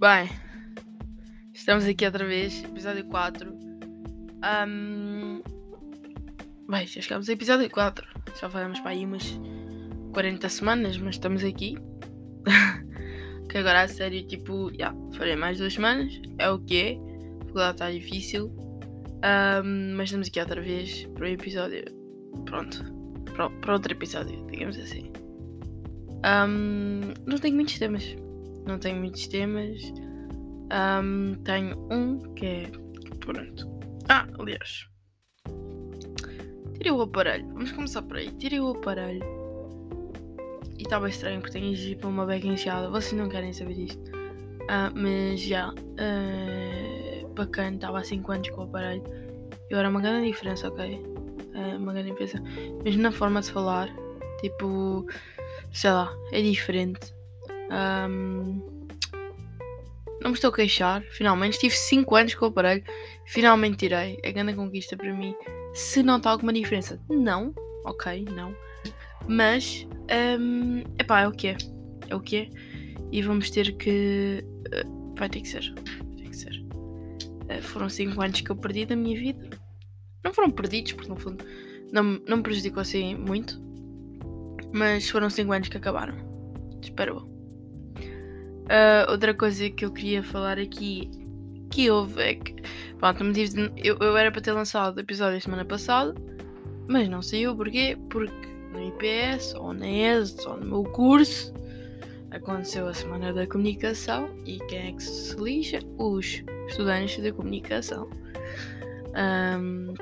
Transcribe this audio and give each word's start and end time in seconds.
Bem, 0.00 0.30
estamos 1.52 1.84
aqui 1.84 2.06
outra 2.06 2.24
vez, 2.24 2.62
episódio 2.62 3.04
4. 3.06 3.52
Um... 3.52 5.42
Bem, 6.70 6.86
já 6.86 7.00
chegámos 7.00 7.28
ao 7.28 7.34
episódio 7.34 7.68
4. 7.68 8.06
Já 8.40 8.48
falamos 8.48 8.78
para 8.78 8.92
aí 8.92 9.04
umas 9.04 9.24
40 10.14 10.48
semanas, 10.50 10.96
mas 10.98 11.16
estamos 11.16 11.42
aqui. 11.42 11.76
que 13.50 13.58
agora 13.58 13.82
a 13.82 13.88
sério, 13.88 14.24
tipo, 14.24 14.70
já, 14.70 14.76
yeah, 14.76 14.96
farei 15.16 15.34
mais 15.34 15.58
duas 15.58 15.74
semanas. 15.74 16.22
É 16.38 16.48
o 16.48 16.60
que 16.60 16.80
é. 16.80 17.60
A 17.60 17.70
está 17.72 17.90
difícil. 17.90 18.54
Um, 18.54 19.96
mas 19.96 20.10
estamos 20.10 20.28
aqui 20.28 20.38
outra 20.38 20.62
vez 20.62 21.06
para 21.06 21.24
o 21.24 21.26
episódio. 21.26 21.84
Pronto. 22.44 22.84
Para, 23.34 23.50
para 23.50 23.72
outro 23.72 23.92
episódio, 23.92 24.46
digamos 24.46 24.78
assim. 24.78 25.10
Um, 26.24 27.14
não 27.26 27.36
tenho 27.38 27.56
muitos 27.56 27.76
temas. 27.80 28.27
Não 28.66 28.78
tenho 28.78 28.96
muitos 28.96 29.26
temas. 29.28 29.80
Um, 30.70 31.34
tenho 31.44 31.78
um 31.90 32.18
que 32.34 32.46
é. 32.46 32.70
Pronto. 33.20 33.68
Ah, 34.08 34.26
aliás. 34.38 34.88
Tirei 36.74 36.92
o 36.92 37.02
aparelho. 37.02 37.46
Vamos 37.48 37.72
começar 37.72 38.02
por 38.02 38.16
aí. 38.16 38.30
Tirei 38.32 38.60
o 38.60 38.70
aparelho. 38.70 39.24
E 40.76 40.82
estava 40.82 41.08
estranho 41.08 41.40
porque 41.40 41.58
tenho 41.58 41.74
que 41.74 41.92
ir 41.92 41.96
para 41.96 42.08
uma 42.08 42.24
beca 42.24 42.46
encheada. 42.46 42.88
Vocês 42.90 43.12
não 43.20 43.28
querem 43.28 43.52
saber 43.52 43.74
disto. 43.74 44.00
Uh, 44.10 44.92
mas 44.94 45.40
já. 45.40 45.70
Uh, 45.70 47.28
bacana. 47.34 47.76
Estava 47.76 47.98
há 47.98 48.04
5 48.04 48.32
anos 48.32 48.50
com 48.50 48.60
o 48.62 48.64
aparelho. 48.64 49.02
E 49.70 49.74
agora 49.74 49.88
é 49.88 49.90
uma 49.90 50.00
grande 50.00 50.28
diferença, 50.28 50.68
ok? 50.68 50.94
Uh, 50.94 51.76
uma 51.78 51.92
grande 51.92 52.10
diferença. 52.10 52.40
Mesmo 52.84 53.02
na 53.02 53.12
forma 53.12 53.40
de 53.40 53.50
falar. 53.50 53.88
Tipo 54.40 55.06
sei 55.72 55.90
lá, 55.90 56.12
é 56.32 56.40
diferente. 56.40 57.14
Um, 57.70 58.78
não 60.20 60.30
me 60.30 60.34
estou 60.34 60.50
a 60.50 60.54
queixar, 60.54 61.02
finalmente. 61.10 61.54
Estive 61.54 61.76
5 61.76 62.16
anos 62.16 62.34
com 62.34 62.46
o 62.46 62.48
aparelho, 62.48 62.82
finalmente 63.26 63.76
tirei. 63.76 64.18
É 64.22 64.32
grande 64.32 64.54
conquista 64.54 64.96
para 64.96 65.12
mim. 65.12 65.34
Se 65.74 66.02
nota 66.02 66.28
alguma 66.28 66.52
diferença, 66.52 67.00
não, 67.08 67.54
ok, 67.84 68.24
não. 68.34 68.54
Mas, 69.28 69.86
um, 70.40 70.80
epá, 70.98 71.20
é 71.20 71.28
o 71.28 71.32
que 71.32 71.48
é. 71.48 71.56
É 72.08 72.16
o 72.16 72.20
que 72.20 72.36
é. 72.36 72.48
E 73.12 73.22
vamos 73.22 73.50
ter 73.50 73.76
que. 73.76 74.44
Uh, 74.66 75.14
vai 75.16 75.28
ter 75.28 75.40
que 75.40 75.48
ser. 75.48 75.72
Vai 75.74 76.16
ter 76.16 76.28
que 76.30 76.36
ser. 76.36 76.52
Uh, 76.52 77.62
foram 77.62 77.88
5 77.88 78.20
anos 78.20 78.40
que 78.40 78.50
eu 78.50 78.56
perdi 78.56 78.86
da 78.86 78.96
minha 78.96 79.18
vida. 79.18 79.50
Não 80.24 80.32
foram 80.32 80.50
perdidos, 80.50 80.92
porque 80.92 81.08
no 81.08 81.16
fundo 81.16 81.44
não, 81.92 82.20
não 82.26 82.38
me 82.38 82.42
prejudicou 82.42 82.80
assim 82.80 83.14
muito. 83.14 83.60
Mas 84.72 85.08
foram 85.08 85.30
5 85.30 85.52
anos 85.52 85.68
que 85.68 85.76
acabaram. 85.76 86.16
Espero. 86.82 87.37
Uh, 88.68 89.10
outra 89.10 89.32
coisa 89.32 89.70
que 89.70 89.84
eu 89.84 89.90
queria 89.90 90.22
falar 90.22 90.58
aqui 90.58 91.10
que 91.70 91.90
houve 91.90 92.20
é 92.20 92.34
que 92.34 92.54
pronto, 92.98 93.22
eu, 93.76 93.96
eu 93.98 94.16
era 94.16 94.30
para 94.30 94.40
ter 94.40 94.52
lançado 94.52 94.96
o 94.96 95.00
episódio 95.00 95.40
semana 95.40 95.64
passada, 95.64 96.14
mas 96.86 97.08
não 97.08 97.22
saiu 97.22 97.56
porquê? 97.56 97.96
Porque 98.10 98.48
no 98.72 98.86
IPS 98.88 99.54
ou 99.54 99.72
na 99.72 99.88
ES 99.88 100.44
ou 100.46 100.58
no 100.58 100.66
meu 100.66 100.84
curso 100.84 101.52
aconteceu 102.30 102.86
a 102.86 102.94
semana 102.94 103.32
da 103.32 103.46
comunicação 103.46 104.28
e 104.44 104.58
quem 104.68 104.88
é 104.88 104.92
que 104.92 105.02
se 105.02 105.34
lixa? 105.36 105.78
Os 105.96 106.42
estudantes 106.68 107.22
da 107.22 107.32
comunicação. 107.32 108.10
Um, 109.16 109.94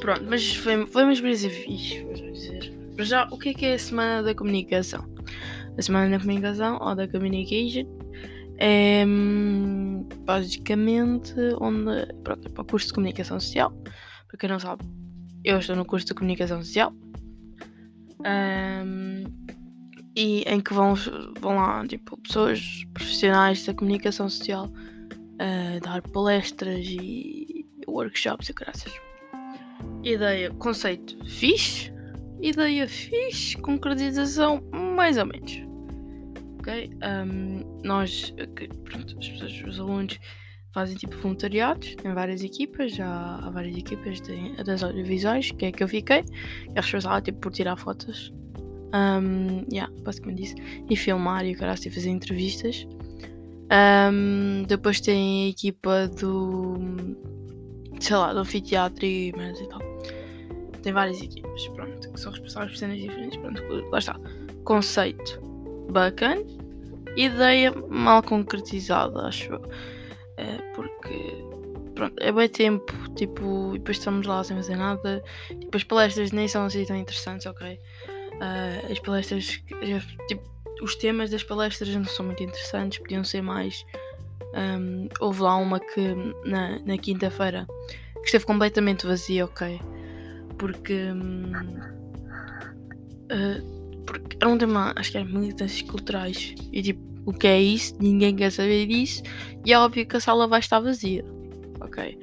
pronto, 0.00 0.24
mas 0.28 0.54
foi, 0.56 0.86
foi 0.86 1.04
uma 1.04 1.12
experiência 1.12 1.50
fixe, 1.50 2.02
vou 2.02 2.14
dizer. 2.14 2.72
Para 2.96 3.04
já, 3.04 3.28
o 3.30 3.38
que 3.38 3.50
é 3.50 3.54
que 3.54 3.66
é 3.66 3.74
a 3.74 3.78
Semana 3.78 4.22
da 4.22 4.34
Comunicação? 4.34 5.11
A 5.78 5.82
Semana 5.82 6.10
da 6.10 6.18
Comunicação 6.18 6.78
ou 6.80 6.94
da 6.94 7.08
Communication 7.08 7.86
é 8.58 9.04
hum, 9.06 10.06
basicamente 10.24 11.34
onde. 11.60 12.06
Pronto, 12.22 12.46
é 12.46 12.50
para 12.50 12.62
o 12.62 12.64
curso 12.64 12.88
de 12.88 12.92
Comunicação 12.92 13.40
Social. 13.40 13.72
Para 14.28 14.38
quem 14.38 14.48
não 14.48 14.58
sabe, 14.58 14.84
eu 15.44 15.58
estou 15.58 15.76
no 15.76 15.84
curso 15.84 16.06
de 16.06 16.14
Comunicação 16.14 16.62
Social. 16.62 16.92
Um, 18.20 19.24
e 20.14 20.42
em 20.46 20.60
que 20.60 20.74
vão, 20.74 20.94
vão 21.40 21.56
lá 21.56 21.86
tipo, 21.86 22.16
pessoas 22.18 22.84
profissionais 22.92 23.64
da 23.64 23.74
comunicação 23.74 24.28
social 24.28 24.66
uh, 24.66 25.80
dar 25.82 26.02
palestras 26.02 26.86
e 26.86 27.66
workshops 27.88 28.50
e 28.50 28.52
graças. 28.52 28.92
Ideia, 30.04 30.50
conceito 30.50 31.16
fixe, 31.24 31.92
Ideia 32.42 32.88
fixe, 32.88 33.56
concretização 33.56 34.60
mais 34.92 35.16
ou 35.18 35.26
menos. 35.26 35.60
Ok? 36.60 36.90
Um, 37.02 37.82
nós, 37.82 38.32
pronto, 38.84 39.18
as 39.18 39.28
pessoas, 39.28 39.62
os 39.66 39.80
alunos 39.80 40.18
fazem 40.72 40.96
tipo 40.96 41.16
voluntariados, 41.18 41.94
tem 41.96 42.14
várias 42.14 42.42
equipas, 42.42 42.92
já 42.92 43.36
há 43.42 43.50
várias 43.50 43.76
equipas 43.76 44.20
de, 44.20 44.62
das 44.64 44.82
audiovisuais, 44.82 45.50
que 45.50 45.66
é 45.66 45.72
que 45.72 45.82
eu 45.82 45.88
fiquei, 45.88 46.24
é 46.74 46.80
responsável 46.80 47.20
tipo, 47.20 47.40
por 47.40 47.52
tirar 47.52 47.76
fotos. 47.76 48.32
Um, 48.94 49.64
yeah, 49.70 49.92
basicamente 50.02 50.42
isso. 50.44 50.54
E 50.88 50.96
filmar 50.96 51.44
e 51.46 51.54
o 51.54 51.58
cara 51.58 51.74
e 51.74 51.90
fazer 51.90 52.10
entrevistas. 52.10 52.86
Um, 54.12 54.64
depois 54.64 55.00
tem 55.00 55.46
a 55.46 55.48
equipa 55.48 56.08
do 56.08 56.76
sei 58.00 58.16
lá, 58.16 58.32
do 58.32 58.40
anfiteatro 58.40 59.04
e 59.04 59.28
e 59.28 59.68
tal 59.68 59.80
tem 60.82 60.92
várias 60.92 61.22
equipas, 61.22 61.68
pronto, 61.68 62.12
que 62.12 62.20
são 62.20 62.32
responsáveis 62.32 62.72
por 62.72 62.78
cenas 62.78 62.98
diferentes, 62.98 63.38
pronto, 63.38 63.62
lá 63.90 63.98
está. 63.98 64.18
Conceito 64.64 65.40
bacana, 65.90 66.42
ideia 67.16 67.72
mal 67.88 68.22
concretizada, 68.22 69.26
acho 69.26 69.52
eu. 69.52 69.62
É, 70.36 70.56
porque, 70.74 71.44
pronto, 71.94 72.14
é 72.20 72.32
bem 72.32 72.48
tempo, 72.48 72.92
tipo, 73.14 73.74
e 73.74 73.78
depois 73.78 73.98
estamos 73.98 74.26
lá 74.26 74.42
sem 74.42 74.56
fazer 74.56 74.76
nada, 74.76 75.22
tipo, 75.48 75.76
as 75.76 75.84
palestras 75.84 76.32
nem 76.32 76.48
são 76.48 76.64
assim 76.64 76.84
tão 76.84 76.96
interessantes, 76.96 77.46
ok? 77.46 77.78
Uh, 78.34 78.92
as 78.92 78.98
palestras, 78.98 79.62
tipo, 80.28 80.42
os 80.80 80.96
temas 80.96 81.30
das 81.30 81.44
palestras 81.44 81.94
não 81.94 82.04
são 82.04 82.26
muito 82.26 82.42
interessantes, 82.42 82.98
podiam 82.98 83.22
ser 83.22 83.42
mais. 83.42 83.84
Um, 84.54 85.08
houve 85.20 85.42
lá 85.42 85.56
uma 85.56 85.78
que 85.80 86.14
na, 86.44 86.78
na 86.80 86.98
quinta-feira 86.98 87.66
que 88.14 88.26
esteve 88.26 88.44
completamente 88.44 89.06
vazia, 89.06 89.44
ok? 89.44 89.80
porque, 90.62 91.10
uh, 93.32 93.81
porque 94.06 94.36
era 94.40 94.48
um 94.48 94.58
tema, 94.58 94.92
acho 94.96 95.12
que 95.12 95.18
era 95.18 95.26
militâncias 95.26 95.82
culturais. 95.82 96.54
E 96.72 96.82
tipo, 96.82 97.00
o 97.24 97.32
que 97.32 97.46
é 97.46 97.60
isso? 97.60 97.94
Ninguém 98.00 98.34
quer 98.34 98.50
saber 98.50 98.86
disso. 98.86 99.22
E 99.64 99.72
é 99.72 99.78
óbvio 99.78 100.06
que 100.06 100.16
a 100.16 100.20
sala 100.20 100.46
vai 100.46 100.60
estar 100.60 100.80
vazia. 100.80 101.24
Ok? 101.80 102.18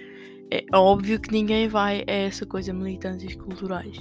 É 0.51 0.65
óbvio 0.73 1.19
que 1.19 1.31
ninguém 1.31 1.67
vai 1.67 2.03
a 2.07 2.11
essa 2.11 2.45
coisa, 2.45 2.73
militâncias 2.73 3.35
culturais. 3.35 3.97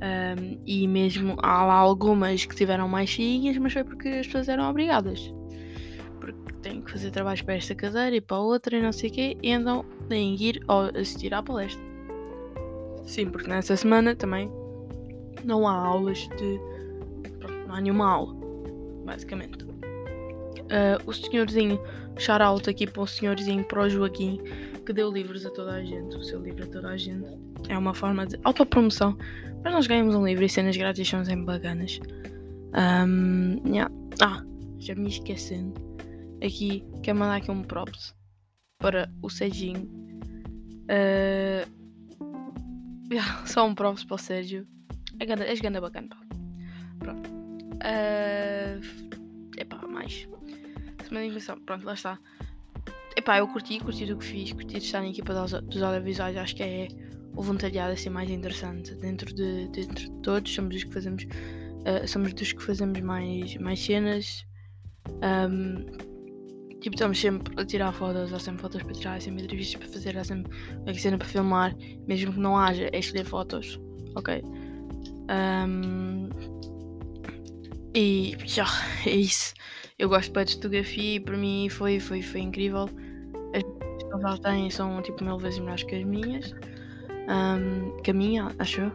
Um, 0.00 0.60
e 0.64 0.86
mesmo 0.86 1.36
há 1.42 1.64
lá 1.64 1.74
algumas 1.74 2.44
que 2.44 2.54
tiveram 2.54 2.86
mais 2.88 3.08
cheinhas, 3.08 3.56
mas 3.58 3.72
foi 3.72 3.82
porque 3.82 4.08
as 4.08 4.26
pessoas 4.26 4.48
eram 4.48 4.68
obrigadas. 4.70 5.32
Porque 6.20 6.52
têm 6.62 6.82
que 6.82 6.92
fazer 6.92 7.10
trabalhos 7.10 7.42
para 7.42 7.54
esta 7.54 7.74
cadeira 7.74 8.14
e 8.14 8.20
para 8.20 8.38
outra 8.38 8.76
e 8.76 8.82
não 8.82 8.92
sei 8.92 9.10
o 9.10 9.12
quê, 9.12 9.36
e 9.42 9.50
então 9.50 9.84
têm 10.08 10.36
que 10.36 10.48
ir 10.50 10.60
assistir 10.94 11.34
à 11.34 11.42
palestra. 11.42 11.82
Sim, 13.04 13.30
porque 13.30 13.48
nessa 13.48 13.74
semana 13.76 14.14
também 14.14 14.50
não 15.48 15.66
há 15.66 15.72
aulas 15.72 16.28
de. 16.36 16.60
Pronto, 17.38 17.66
não 17.66 17.74
há 17.74 17.80
nenhuma 17.80 18.08
aula, 18.08 18.34
basicamente. 19.04 19.64
Uh, 19.64 21.00
o 21.06 21.12
senhorzinho, 21.12 21.80
shout 22.18 22.68
aqui 22.68 22.86
para 22.86 23.02
o 23.02 23.06
senhorzinho, 23.06 23.64
para 23.64 23.80
o 23.80 23.88
Joaquim, 23.88 24.38
que 24.84 24.92
deu 24.92 25.10
livros 25.10 25.46
a 25.46 25.50
toda 25.50 25.72
a 25.72 25.82
gente, 25.82 26.14
o 26.14 26.22
seu 26.22 26.40
livro 26.42 26.64
a 26.64 26.66
toda 26.66 26.90
a 26.90 26.96
gente. 26.96 27.26
É 27.68 27.76
uma 27.76 27.94
forma 27.94 28.26
de 28.26 28.38
autopromoção. 28.44 29.16
Para 29.62 29.72
nós 29.72 29.86
ganharmos 29.86 30.14
um 30.14 30.26
livro 30.26 30.44
e 30.44 30.48
cenas 30.48 30.76
grátis 30.76 31.08
são 31.08 31.24
sempre 31.24 31.46
bacanas. 31.46 31.98
Um, 32.74 33.66
yeah. 33.66 33.90
Ah, 34.20 34.44
já 34.78 34.94
me 34.94 35.08
esquecendo. 35.08 35.74
Aqui, 36.44 36.84
quero 37.02 37.18
mandar 37.18 37.36
aqui 37.36 37.50
um 37.50 37.62
props 37.62 38.14
para 38.78 39.10
o 39.22 39.30
Sejinho. 39.30 39.88
Uh, 40.84 41.66
só 43.46 43.66
um 43.66 43.74
props 43.74 44.04
para 44.04 44.14
o 44.14 44.18
Sérgio. 44.18 44.66
É 45.20 45.50
és 45.50 45.60
ganda 45.60 45.80
bacana, 45.80 46.08
pá. 46.08 46.18
Pronto. 46.98 47.30
Uh, 47.30 48.80
epá, 49.56 49.86
mais. 49.86 50.28
Semana 51.04 51.26
de 51.26 51.30
invenção. 51.30 51.58
Pronto, 51.60 51.84
lá 51.84 51.94
está. 51.94 52.18
Epá, 53.16 53.38
eu 53.38 53.48
curti, 53.48 53.80
curti 53.80 54.06
do 54.06 54.16
que 54.16 54.24
fiz, 54.24 54.52
curti 54.52 54.78
de 54.78 54.84
estar 54.84 55.00
na 55.00 55.08
equipa 55.08 55.34
dos, 55.34 55.52
dos 55.52 55.82
audiovisuais. 55.82 56.36
Acho 56.36 56.56
que 56.56 56.62
é 56.62 56.88
o 57.34 57.42
voluntariado 57.42 57.92
assim 57.92 58.10
mais 58.10 58.30
interessante. 58.30 58.94
Dentro 58.96 59.34
de, 59.34 59.68
dentro 59.68 60.10
de 60.10 60.22
todos, 60.22 60.54
somos 60.54 60.74
dos 60.74 60.84
que 60.84 60.92
fazemos. 60.92 61.24
Uh, 61.24 62.06
somos 62.06 62.32
dos 62.34 62.52
que 62.52 62.62
fazemos 62.62 63.00
mais, 63.00 63.56
mais 63.56 63.80
cenas. 63.80 64.46
Um, 65.22 66.08
Tipo, 66.80 66.94
estamos 66.94 67.20
sempre 67.20 67.60
a 67.60 67.64
tirar 67.64 67.92
fotos, 67.92 68.32
há 68.32 68.38
sempre 68.38 68.62
fotos 68.62 68.82
para 68.82 68.92
tirar, 68.92 69.16
há 69.16 69.20
sempre 69.20 69.42
entrevistas 69.42 69.80
para 69.80 69.88
fazer, 69.88 70.16
há 70.16 70.22
sempre 70.22 70.52
uma 70.80 70.94
cena 70.94 71.18
para 71.18 71.26
filmar, 71.26 71.76
mesmo 72.06 72.32
que 72.32 72.38
não 72.38 72.56
haja, 72.56 72.88
é 72.92 72.98
escolher 72.98 73.24
fotos, 73.24 73.80
ok? 74.14 74.42
Um, 75.28 76.28
e 77.94 78.36
já, 78.44 78.66
é 79.06 79.10
isso. 79.10 79.54
Eu 79.98 80.08
gosto 80.08 80.32
bem 80.32 80.44
de 80.44 80.54
fotografia 80.54 81.16
e 81.16 81.20
para 81.20 81.36
mim 81.36 81.68
foi, 81.68 81.98
foi, 81.98 82.22
foi 82.22 82.40
incrível. 82.40 82.88
As 83.54 83.62
que 83.62 84.26
eles 84.26 84.38
têm 84.40 84.70
são 84.70 85.02
tipo 85.02 85.24
mil 85.24 85.38
vezes 85.38 85.58
melhores 85.58 85.82
que 85.82 85.96
as 85.96 86.04
minhas. 86.04 86.54
Um, 87.28 87.96
que 88.02 88.10
a 88.10 88.14
minha, 88.14 88.54
acho 88.58 88.82
eu. 88.82 88.92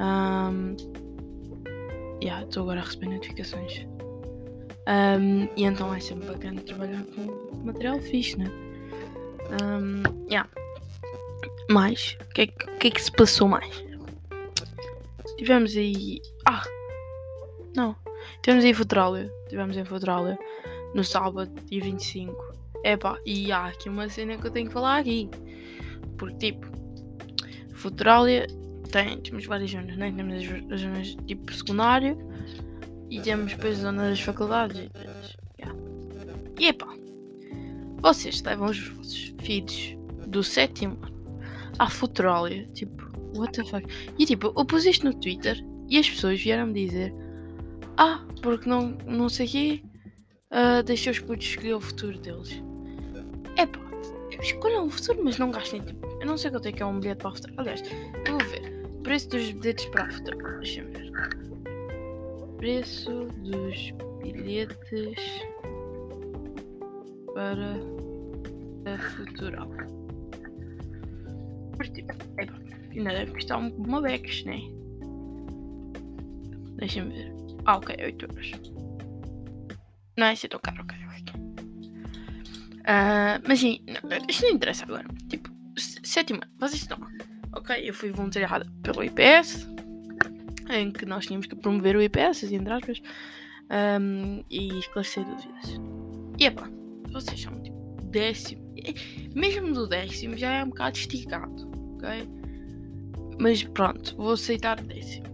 Um, 0.00 0.76
yeah, 2.22 2.44
estou 2.44 2.64
agora 2.64 2.80
a 2.80 2.84
receber 2.84 3.08
notificações. 3.08 3.86
Um, 4.88 5.48
e 5.56 5.64
então 5.64 5.92
é 5.94 6.00
sempre 6.00 6.26
bacana 6.28 6.60
trabalhar 6.62 7.04
com 7.14 7.64
material 7.64 7.98
fixe, 8.00 8.38
né? 8.38 8.50
Um, 9.62 10.02
yeah. 10.30 10.48
Mais, 11.68 12.16
o 12.20 12.34
que, 12.34 12.42
é, 12.42 12.46
que 12.46 12.88
é 12.88 12.90
que 12.90 13.02
se 13.02 13.12
passou 13.12 13.48
mais? 13.48 13.84
Tivemos 15.36 15.76
aí. 15.76 16.20
Ah! 16.46 16.62
Não. 17.74 17.96
Tivemos 18.42 18.64
aí 18.64 18.74
Futrália. 18.74 19.32
Tivemos 19.48 19.76
em 19.76 19.84
Futrália 19.84 20.38
no 20.94 21.04
sábado, 21.04 21.50
dia 21.66 21.82
25. 21.82 22.34
Epá, 22.84 23.18
e 23.26 23.50
há 23.52 23.66
aqui 23.66 23.88
uma 23.88 24.08
cena 24.08 24.36
que 24.36 24.46
eu 24.46 24.50
tenho 24.50 24.68
que 24.68 24.72
falar 24.72 24.98
aqui. 24.98 25.28
Porque, 26.16 26.52
tipo, 26.52 26.66
Futrália 27.74 28.46
tem, 28.90 29.20
temos 29.20 29.44
várias 29.44 29.70
zonas, 29.70 29.96
né? 29.96 30.12
Temos 30.16 30.34
as, 30.34 30.72
as 30.72 30.80
zonas 30.80 31.16
tipo 31.26 31.52
secundário 31.52 32.16
e 33.10 33.20
temos 33.20 33.52
depois 33.52 33.78
a 33.78 33.82
zona 33.82 34.10
das 34.10 34.20
faculdades. 34.20 34.78
E, 34.78 35.60
yeah. 35.60 35.78
e 36.58 36.68
epá, 36.68 36.88
vocês 38.00 38.42
levam 38.42 38.68
os 38.68 38.88
vossos 38.88 39.34
filhos 39.40 39.96
do 40.26 40.42
sétimo 40.42 40.98
à 41.78 41.88
Futrália, 41.88 42.66
tipo, 42.68 42.95
what 43.38 43.52
the 43.52 43.64
fuck? 43.64 43.86
E 44.18 44.26
tipo, 44.26 44.52
eu 44.56 44.64
pus 44.64 44.84
isto 44.84 45.04
no 45.04 45.14
Twitter 45.14 45.62
e 45.88 45.98
as 45.98 46.08
pessoas 46.08 46.40
vieram-me 46.40 46.72
dizer: 46.72 47.14
Ah, 47.96 48.24
porque 48.42 48.68
não, 48.68 48.96
não 49.06 49.28
sei 49.28 49.46
o 49.46 49.50
quê, 49.50 49.82
uh, 50.52 51.10
os 51.10 51.18
putos 51.20 51.46
escolher 51.46 51.74
o 51.74 51.80
futuro 51.80 52.18
deles. 52.18 52.62
Epá, 53.56 53.80
escolham 54.40 54.86
o 54.86 54.90
futuro, 54.90 55.20
mas 55.24 55.38
não 55.38 55.50
gastem 55.50 55.80
tipo. 55.80 56.06
Eu 56.20 56.26
não 56.26 56.36
sei 56.36 56.50
quanto 56.50 56.68
é 56.68 56.72
que 56.72 56.82
é 56.82 56.86
um 56.86 56.98
bilhete 56.98 57.18
para 57.18 57.30
o 57.30 57.34
futuro. 57.34 57.54
Aliás, 57.58 57.82
eu 58.26 58.38
vou 58.38 58.48
ver. 58.48 58.76
Preço 59.02 59.28
dos 59.28 59.52
bilhetes 59.52 59.84
para 59.86 60.04
a 60.04 60.10
futuro. 60.10 60.38
Deixa-me 60.58 60.90
ver. 60.90 61.12
Preço 62.58 63.10
dos 63.42 63.92
bilhetes 64.22 64.76
para 67.34 67.76
a 68.86 68.98
Futural. 68.98 69.68
Tipo, 71.92 72.12
é, 72.38 72.65
ainda 72.96 73.10
deve 73.10 73.32
custar 73.32 73.58
uma 73.58 74.00
Bex, 74.00 74.44
né? 74.44 74.60
Deixa-me 76.76 77.12
ver. 77.12 77.32
Ah, 77.64 77.76
ok, 77.76 77.96
8 77.98 78.24
euros. 78.26 78.52
Não, 80.16 80.26
é 80.26 80.34
tão 80.36 80.60
caro, 80.60 80.82
ok. 80.82 81.06
Uh, 82.86 83.42
mas 83.48 83.58
sim, 83.58 83.80
isto 84.28 84.44
não 84.44 84.52
interessa 84.52 84.84
agora. 84.84 85.04
Tipo, 85.28 85.50
sétima, 85.76 86.42
vocês 86.58 86.82
estão. 86.82 86.98
Ok, 87.52 87.76
eu 87.82 87.92
fui 87.92 88.12
voluntariada 88.12 88.64
pelo 88.82 89.02
IPS, 89.02 89.66
em 90.70 90.92
que 90.92 91.04
nós 91.04 91.26
tínhamos 91.26 91.48
que 91.48 91.56
promover 91.56 91.96
o 91.96 92.02
IPS, 92.02 92.44
assim, 92.44 92.56
entre 92.56 92.72
aspas, 92.72 93.02
um, 94.00 94.44
e 94.48 94.78
esclarecer 94.78 95.24
dúvidas. 95.24 95.80
E 96.38 96.46
é 96.46 96.50
pá, 96.50 96.70
vocês 97.10 97.40
são 97.40 97.60
tipo 97.60 97.76
décimo, 98.04 98.62
mesmo 99.34 99.72
do 99.72 99.88
décimo 99.88 100.36
já 100.36 100.52
é 100.52 100.64
um 100.64 100.68
bocado 100.68 100.96
esticado, 100.96 101.68
ok? 101.94 102.28
Mas 103.38 103.62
pronto, 103.62 104.16
vou 104.16 104.32
aceitar 104.32 104.80
décimo. 104.82 105.26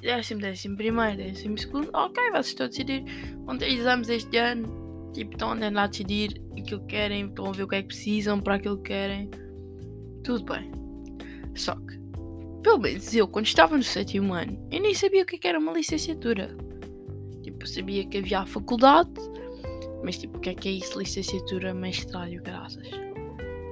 Décimo, 0.00 0.40
décimo 0.40 0.76
primeiro, 0.76 1.16
décimo 1.16 1.58
segundo, 1.58 1.90
ok, 1.92 2.30
vocês 2.30 2.48
estão 2.48 2.66
a 2.66 2.68
decidir. 2.68 3.04
Vão 3.44 3.58
ter 3.58 3.68
exames 3.72 4.08
este 4.08 4.36
ano, 4.36 5.10
tipo, 5.12 5.32
estão 5.32 5.52
andando 5.52 5.78
a 5.78 5.86
decidir 5.86 6.40
aquilo 6.56 6.80
que 6.80 6.86
querem, 6.86 7.26
estão 7.26 7.46
a 7.46 7.52
ver 7.52 7.64
o 7.64 7.68
que 7.68 7.76
é 7.76 7.82
que 7.82 7.88
precisam 7.88 8.40
para 8.40 8.54
aquilo 8.54 8.76
que 8.78 8.84
querem. 8.84 9.30
Tudo 10.22 10.44
bem. 10.44 10.70
Só 11.54 11.74
que, 11.74 11.98
pelo 12.62 12.78
menos 12.78 13.14
eu, 13.14 13.26
quando 13.26 13.46
estava 13.46 13.76
no 13.76 13.82
sétimo 13.82 14.34
ano, 14.34 14.58
eu 14.70 14.80
nem 14.80 14.94
sabia 14.94 15.22
o 15.22 15.26
que 15.26 15.36
é 15.44 15.50
era 15.50 15.58
uma 15.58 15.72
licenciatura. 15.72 16.56
Tipo, 17.42 17.66
sabia 17.66 18.06
que 18.06 18.18
havia 18.18 18.40
a 18.40 18.46
faculdade, 18.46 19.10
mas 20.04 20.18
tipo, 20.18 20.38
o 20.38 20.40
que 20.40 20.50
é 20.50 20.54
que 20.54 20.68
é 20.68 20.72
isso? 20.72 20.98
Licenciatura, 20.98 21.72
mestrado 21.74 22.32
e 22.32 22.36
graças? 22.36 22.88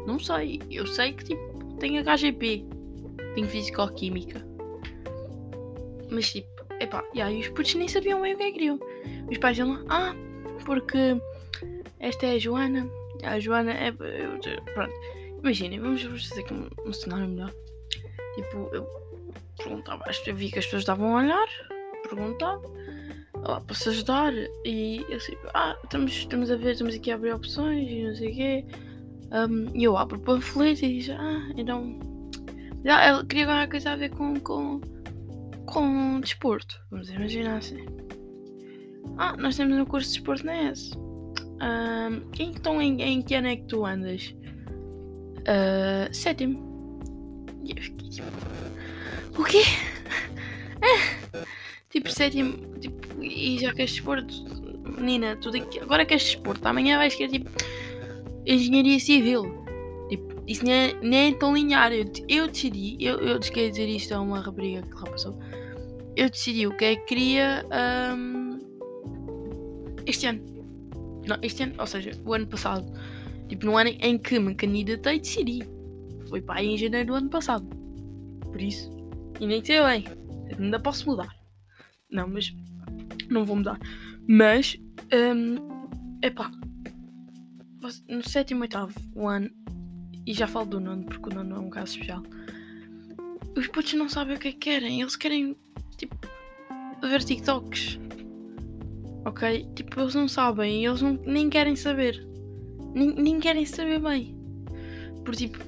Não 0.07 0.19
sei. 0.19 0.61
Eu 0.71 0.87
sei 0.87 1.13
que 1.13 1.25
tipo, 1.25 1.77
tenho 1.79 2.03
HGP, 2.03 2.65
tenho 3.35 3.49
Físico-Química. 3.49 4.45
Mas 6.11 6.33
tipo, 6.33 6.49
epá, 6.81 7.05
e 7.13 7.21
aí 7.21 7.41
os 7.41 7.49
putos 7.49 7.75
nem 7.75 7.89
sabiam 7.89 8.21
bem 8.21 8.35
o 8.35 8.37
que 8.37 8.43
é 8.43 8.47
que 8.47 8.53
queriam. 8.53 8.81
Os 9.31 9.39
pais 9.39 9.57
diziam 9.57 9.85
ah, 9.89 10.15
porque 10.65 11.17
esta 12.01 12.27
é 12.27 12.33
a 12.33 12.39
Joana, 12.39 12.89
a 13.23 13.39
Joana 13.39 13.73
é. 13.73 13.93
Pronto. 13.93 14.93
Imaginem, 15.41 15.79
vamos 15.79 16.03
fazer 16.03 16.41
aqui 16.41 16.55
um, 16.55 16.69
um 16.87 16.93
cenário 16.93 17.29
melhor. 17.29 17.53
Tipo, 18.35 18.71
eu 18.73 18.87
perguntava, 19.59 20.05
eu 20.27 20.35
vi 20.35 20.51
que 20.51 20.59
as 20.59 20.65
pessoas 20.65 20.83
estavam 20.83 21.17
a 21.17 21.23
olhar, 21.23 21.47
perguntava, 22.09 22.63
lá, 23.35 23.61
para 23.61 23.75
se 23.75 23.89
ajudar, 23.91 24.33
e 24.65 25.05
eu 25.09 25.17
assim, 25.17 25.37
ah, 25.53 25.77
estamos, 25.85 26.13
estamos 26.13 26.51
a 26.51 26.57
ver, 26.57 26.73
estamos 26.73 26.95
aqui 26.95 27.11
a 27.11 27.15
abrir 27.15 27.33
opções 27.33 27.91
e 27.91 28.05
não 28.05 28.15
sei 28.15 28.31
o 28.31 28.35
quê. 28.35 28.65
Um, 29.33 29.77
e 29.77 29.85
eu 29.85 29.97
abro 29.97 30.17
o 30.17 30.21
panfleto 30.21 30.85
e 30.85 30.99
diz, 30.99 31.11
ah, 31.11 31.53
então. 31.57 32.14
Já, 32.85 33.03
ela 33.03 33.25
queria 33.25 33.47
alguma 33.47 33.67
coisa 33.67 33.93
a 33.93 33.97
ver 33.97 34.11
com, 34.11 34.39
com, 34.41 34.81
com 35.67 36.21
desporto, 36.21 36.79
vamos 36.91 37.09
imaginar 37.09 37.57
assim. 37.57 37.87
Ah, 39.17 39.37
nós 39.37 39.57
temos 39.57 39.79
um 39.79 39.85
curso 39.85 40.09
de 40.09 40.19
desporto 40.19 40.45
na 40.45 40.55
S. 40.55 40.93
Um, 40.97 42.31
então, 42.39 42.83
em, 42.83 43.01
em 43.01 43.23
que 43.23 43.35
ano 43.35 43.49
é 43.49 43.57
que 43.57 43.65
tu 43.65 43.87
andas? 43.87 44.35
Uh, 45.41 46.13
sétimo. 46.13 47.01
E 47.65 47.71
eu 47.71 47.83
fiquei 47.83 48.09
tipo. 48.11 48.29
O 49.39 49.45
quê? 49.45 49.63
É. 50.83 51.45
Tipo, 51.91 52.11
sétimo. 52.11 52.57
Tipo, 52.81 53.23
e 53.23 53.57
já 53.57 53.73
queres 53.73 53.93
desporto? 53.93 54.35
Menina, 54.99 55.37
tudo 55.37 55.59
aqui. 55.59 55.79
Agora 55.79 56.05
queres 56.05 56.25
desporto. 56.25 56.67
Amanhã 56.67 56.99
vais 56.99 57.15
querer 57.15 57.39
tipo. 57.39 57.51
Engenharia 58.45 58.99
civil. 58.99 59.64
Isso 60.47 60.65
nem 60.65 60.75
é, 60.75 60.95
nem 61.01 61.33
é 61.33 61.35
tão 61.35 61.55
linear. 61.55 61.93
Eu, 61.93 62.05
eu 62.29 62.49
decidi. 62.49 62.97
Eu, 63.01 63.19
eu 63.19 63.41
queria 63.41 63.71
dizer 63.71 63.89
isto 63.89 64.13
a 64.13 64.21
uma 64.21 64.41
rapariga 64.41 64.83
que 64.83 64.95
lá 64.95 65.05
passou. 65.05 65.39
Eu 66.17 66.29
decidi 66.31 66.67
o 66.67 66.77
que 66.77 66.85
é 66.85 66.97
que 66.97 67.07
queria. 67.07 67.65
Um, 68.17 68.59
este 70.07 70.27
ano. 70.27 70.41
Não, 71.27 71.39
este 71.43 71.63
ano, 71.63 71.75
ou 71.79 71.87
seja, 71.87 72.11
o 72.25 72.35
ano 72.35 72.47
passado. 72.47 72.85
Tipo, 73.49 73.67
no 73.67 73.77
ano 73.77 73.91
em 74.01 74.19
que 74.19 74.39
me 74.39 74.55
candidatei, 74.55 75.19
decidi. 75.19 75.63
Foi 76.29 76.43
para 76.43 76.61
aí 76.61 76.69
em 76.69 76.79
janeiro 76.79 77.09
do 77.09 77.15
ano 77.15 77.31
passado. 77.31 77.67
Por 78.43 78.61
isso. 78.61 78.91
E 79.41 79.47
nem 79.47 79.65
sei 79.65 79.83
bem. 79.83 80.05
Ainda 80.59 80.79
posso 80.79 81.09
mudar. 81.09 81.35
Não, 82.11 82.29
mas. 82.29 82.55
Não 83.31 83.45
vou 83.45 83.57
mudar. 83.57 83.79
Mas. 84.29 84.77
Um, 85.13 85.57
epá. 86.23 86.51
No 88.09 88.23
sétimo, 88.23 88.63
oitavo 88.63 88.95
ano. 89.27 89.51
E 90.27 90.33
já 90.33 90.47
falo 90.47 90.67
do 90.67 90.81
nono, 90.81 91.05
porque 91.05 91.29
o 91.29 91.35
nono 91.35 91.57
é 91.57 91.59
um 91.59 91.71
caso 91.71 91.93
especial. 91.93 92.23
Os 93.57 93.67
putos 93.69 93.95
não 93.95 94.09
sabem 94.09 94.37
o 94.37 94.39
que 94.39 94.49
é 94.49 94.53
que 94.53 94.59
querem. 94.59 95.01
Eles 95.01 95.17
querem. 95.17 95.57
Tipo. 95.97 96.17
Ver 97.03 97.23
TikToks. 97.23 97.99
Ok? 99.25 99.69
Tipo, 99.75 100.01
eles 100.01 100.15
não 100.15 100.29
sabem. 100.29 100.85
Eles 100.85 101.03
não, 101.03 101.13
nem 101.27 101.49
querem 101.51 101.77
saber. 101.77 102.27
Nem, 102.95 103.15
nem 103.15 103.41
querem 103.41 103.67
saber 103.67 104.01
bem. 104.01 104.37
Por 105.25 105.35
tipo 105.35 105.59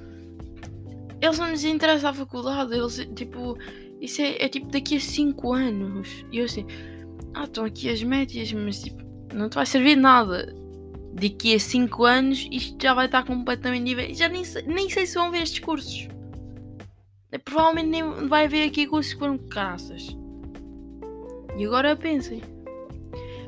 eles 1.21 1.39
não 1.39 1.51
lhes 1.51 1.65
interessa 1.65 2.11
a 2.11 2.15
faculdade, 2.15 2.75
eles, 2.75 2.97
tipo, 3.15 3.57
isso 4.01 4.21
é, 4.21 4.45
é 4.45 4.49
tipo 4.49 4.69
daqui 4.71 4.97
a 4.97 5.01
5 5.01 5.53
anos. 5.53 6.25
E 6.31 6.39
eu 6.39 6.45
assim, 6.45 6.67
ah, 7.35 7.45
estão 7.45 7.65
aqui 7.65 7.91
as 7.91 8.03
médias, 8.03 8.53
mas 8.53 8.83
tipo, 8.83 9.03
não 9.35 9.49
te 9.49 9.55
vai 9.55 9.67
servir 9.67 9.97
de 9.97 10.03
nada. 10.03 10.55
Daqui 11.21 11.55
a 11.55 11.61
5 11.61 12.05
anos 12.05 12.49
isto 12.51 12.77
já 12.81 12.95
vai 12.95 13.07
estar 13.07 13.25
completamente 13.25 13.85
diferente. 13.85 14.19
Já 14.19 14.29
nem, 14.29 14.43
nem 14.67 14.91
sei 14.91 15.07
se 15.07 15.15
vão 15.15 15.31
ver 15.31 15.43
estes 15.43 15.61
cursos. 15.61 16.09
Provavelmente 17.45 17.89
nem 17.89 18.29
vai 18.29 18.47
haver 18.47 18.69
aqui 18.69 18.87
cursos 18.87 19.13
que 19.13 19.19
foram 19.19 19.39
caraças. 19.39 20.17
E 21.57 21.65
agora 21.65 21.97
pensem. 21.97 22.43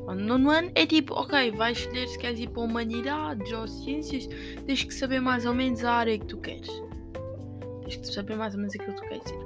No 0.07 0.15
nono 0.15 0.51
ano 0.51 0.71
é 0.75 0.87
tipo, 0.87 1.13
ok, 1.15 1.51
vais 1.51 1.79
escolher 1.79 2.09
se 2.09 2.19
queres 2.19 2.41
ir 2.41 2.49
para 2.49 2.63
humanidades 2.63 3.53
ou 3.53 3.69
ciências, 3.69 4.27
tens 4.65 4.83
que 4.83 4.95
saber 4.95 5.21
mais 5.21 5.45
ou 5.45 5.53
menos 5.53 5.85
a 5.85 5.93
área 5.93 6.19
que 6.19 6.25
tu 6.25 6.39
queres 6.39 6.71
tens 7.89 7.97
que 7.97 8.15
saber 8.15 8.37
mais 8.37 8.55
ou 8.55 8.61
menos 8.61 8.75
aquilo 8.75 8.95
que 8.95 9.03
tu 9.03 9.09
queres 9.09 9.25
dizer. 9.25 9.39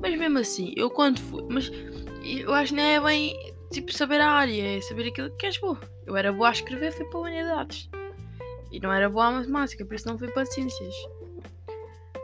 Mas 0.00 0.18
mesmo 0.18 0.38
assim, 0.38 0.72
eu 0.76 0.90
quando 0.90 1.18
fui, 1.18 1.44
mas 1.48 1.72
eu 2.22 2.52
acho 2.54 2.72
que 2.72 2.76
não 2.76 2.86
é 2.86 3.00
bem 3.00 3.54
tipo 3.70 3.92
saber 3.92 4.20
a 4.20 4.30
área, 4.30 4.78
é 4.78 4.80
saber 4.80 5.08
aquilo 5.08 5.30
que 5.30 5.36
queres 5.36 5.58
boa. 5.58 5.78
Eu 6.06 6.16
era 6.16 6.32
boa 6.32 6.48
a 6.48 6.52
escrever, 6.52 6.92
fui 6.92 7.04
para 7.06 7.18
humanidades. 7.20 7.88
E 8.70 8.80
não 8.80 8.92
era 8.92 9.08
boa 9.08 9.26
a 9.26 9.32
matemática, 9.32 9.84
por 9.84 9.94
isso 9.94 10.08
não 10.08 10.18
fui 10.18 10.28
para 10.28 10.46
ciências. 10.46 10.94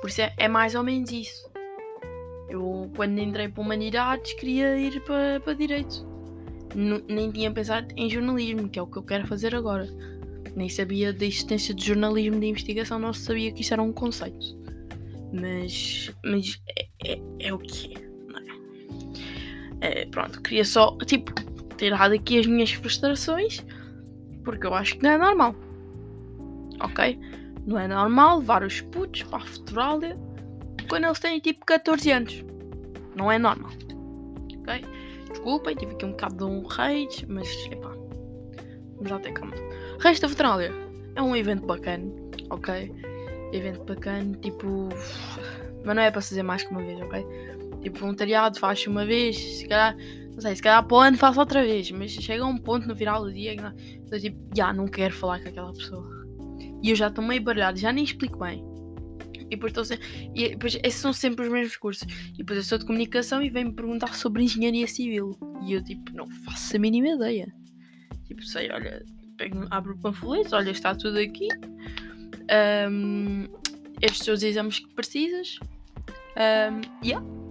Por 0.00 0.10
isso 0.10 0.22
é, 0.22 0.34
é 0.36 0.48
mais 0.48 0.74
ou 0.74 0.82
menos 0.82 1.10
isso. 1.10 1.50
Eu 2.48 2.90
quando 2.94 3.18
entrei 3.18 3.48
para 3.48 3.62
humanidades 3.62 4.34
queria 4.34 4.76
ir 4.78 5.00
para, 5.02 5.40
para 5.40 5.54
direito. 5.54 6.06
nem 6.74 7.30
tinha 7.30 7.50
pensado 7.50 7.88
em 7.96 8.10
jornalismo, 8.10 8.68
que 8.68 8.78
é 8.78 8.82
o 8.82 8.86
que 8.86 8.98
eu 8.98 9.02
quero 9.02 9.26
fazer 9.26 9.54
agora. 9.54 9.88
Nem 10.54 10.68
sabia 10.68 11.12
da 11.12 11.24
existência 11.24 11.74
de 11.74 11.84
jornalismo 11.84 12.38
de 12.38 12.46
investigação, 12.46 12.98
não 12.98 13.12
sabia 13.12 13.50
que 13.50 13.62
isso 13.62 13.72
era 13.72 13.82
um 13.82 13.92
conceito. 13.92 14.62
Mas, 15.32 16.12
mas 16.24 16.62
é, 16.68 17.14
é, 17.14 17.20
é 17.40 17.52
o 17.52 17.58
que 17.58 17.96
é, 17.96 18.00
é? 18.00 18.03
É? 19.84 20.06
Pronto, 20.06 20.40
queria 20.42 20.64
só, 20.64 20.96
tipo, 20.98 21.32
tirar 21.76 22.08
daqui 22.08 22.38
as 22.38 22.46
minhas 22.46 22.72
frustrações, 22.72 23.64
porque 24.44 24.66
eu 24.66 24.74
acho 24.74 24.96
que 24.96 25.02
não 25.02 25.10
é 25.10 25.18
normal. 25.18 25.54
Ok? 26.80 27.18
Não 27.66 27.78
é 27.78 27.88
normal 27.88 28.38
levar 28.38 28.62
os 28.62 28.80
putos 28.80 29.22
para 29.22 29.38
a 29.38 29.46
Futurália 29.46 30.18
quando 30.88 31.04
eles 31.04 31.18
têm 31.18 31.38
tipo 31.40 31.64
14 31.64 32.10
anos. 32.10 32.44
Não 33.16 33.30
é 33.30 33.38
normal. 33.38 33.72
Ok? 34.60 34.84
Desculpem, 35.30 35.76
tive 35.76 35.92
aqui 35.92 36.04
um 36.04 36.10
bocado 36.10 36.36
de 36.36 36.44
um 36.44 36.66
rage, 36.66 37.26
mas 37.28 37.48
epá. 37.70 37.90
Vamos 38.96 39.10
lá 39.10 39.18
ter 39.18 39.32
calma. 39.32 39.54
Resto 40.00 40.26
da 40.28 40.58
é 41.16 41.22
um 41.22 41.34
evento 41.36 41.66
bacana, 41.66 42.10
ok? 42.50 42.92
Evento 43.52 43.84
bacana, 43.84 44.36
tipo. 44.40 44.88
Mas 45.84 45.96
não 45.96 46.02
é 46.02 46.10
para 46.10 46.20
fazer 46.20 46.42
mais 46.42 46.62
que 46.62 46.70
uma 46.70 46.82
vez, 46.82 47.00
ok? 47.00 47.24
Tipo, 47.84 47.98
voluntariado 47.98 48.58
faz 48.58 48.86
uma 48.86 49.04
vez, 49.04 49.36
se 49.36 49.68
calhar, 49.68 49.94
não 50.32 50.40
sei, 50.40 50.56
se 50.56 50.62
calhar 50.62 50.84
para 50.84 50.96
o 50.96 51.00
ano 51.00 51.18
faço 51.18 51.38
outra 51.38 51.62
vez, 51.62 51.90
mas 51.90 52.12
chega 52.12 52.44
um 52.44 52.56
ponto 52.56 52.88
no 52.88 52.96
final 52.96 53.22
do 53.22 53.32
dia 53.32 53.54
que 53.54 53.82
estou 54.02 54.18
tipo, 54.18 54.38
já 54.56 54.72
não 54.72 54.88
quero 54.88 55.14
falar 55.14 55.40
com 55.42 55.50
aquela 55.50 55.72
pessoa. 55.72 56.10
E 56.82 56.90
eu 56.90 56.96
já 56.96 57.08
estou 57.08 57.22
meio 57.22 57.42
baralhado, 57.42 57.78
já 57.78 57.92
nem 57.92 58.04
explico 58.04 58.38
bem. 58.38 58.64
E 59.46 59.50
depois, 59.50 59.70
estou 59.70 59.84
sempre, 59.84 60.06
e 60.34 60.48
depois 60.48 60.78
esses 60.82 61.00
são 61.00 61.12
sempre 61.12 61.44
os 61.44 61.52
mesmos 61.52 61.76
cursos. 61.76 62.08
E 62.32 62.38
depois 62.38 62.58
eu 62.58 62.64
sou 62.64 62.78
de 62.78 62.86
comunicação 62.86 63.42
e 63.42 63.50
vem-me 63.50 63.72
perguntar 63.72 64.14
sobre 64.14 64.42
engenharia 64.42 64.86
civil. 64.86 65.38
E 65.66 65.74
eu 65.74 65.84
tipo, 65.84 66.10
não 66.14 66.26
faço 66.44 66.74
a 66.74 66.78
mínima 66.78 67.08
ideia. 67.08 67.54
Tipo, 68.26 68.42
sei, 68.42 68.70
olha, 68.70 69.04
pego, 69.36 69.66
abro 69.70 69.92
o 69.92 69.98
panfleto, 69.98 70.56
olha, 70.56 70.70
está 70.70 70.94
tudo 70.94 71.18
aqui. 71.18 71.48
Um, 72.90 73.46
estes 74.00 74.24
são 74.24 74.34
os 74.34 74.42
exames 74.42 74.78
que 74.78 74.94
precisas. 74.94 75.58
Um, 76.36 77.06
yeah. 77.06 77.43